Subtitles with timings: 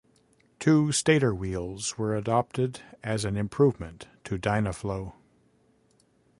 [0.59, 5.13] Two stator wheels were adopted as an improvement to Dynaflow.